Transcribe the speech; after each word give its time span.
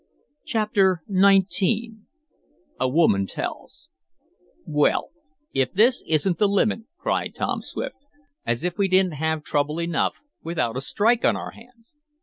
Chapter 0.47 1.03
XIX 1.07 1.61
A 2.79 2.89
Woman 2.89 3.27
Tells 3.27 3.87
"Well, 4.65 5.11
if 5.53 5.73
this 5.73 6.03
isn't 6.07 6.39
the 6.39 6.47
limit!" 6.49 6.85
cried 6.97 7.35
Tom 7.35 7.61
Swift. 7.61 7.97
"As 8.43 8.63
if 8.63 8.79
we 8.79 8.87
didn't 8.87 9.11
have 9.13 9.43
trouble 9.43 9.77
enough 9.79 10.15
without 10.41 10.75
a 10.75 10.81
strike 10.81 11.23
on 11.23 11.35
our 11.35 11.51
hands!" 11.51 11.97